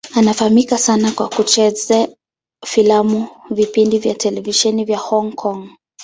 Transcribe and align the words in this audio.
Anafahamika 0.15 0.77
sana 0.77 1.11
kwa 1.11 1.29
kucheza 1.29 2.07
filamu 2.65 3.19
na 3.19 3.55
vipindi 3.55 3.99
vya 3.99 4.15
televisheni 4.15 4.85
vya 4.85 4.97
Hong 4.97 5.31
Kong. 5.33 5.69